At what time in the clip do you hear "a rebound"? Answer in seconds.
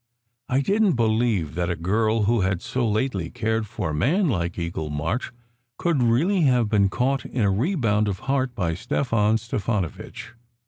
7.43-8.07